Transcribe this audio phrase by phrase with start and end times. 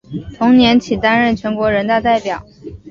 [0.35, 2.43] 同年起担任全国人大代表。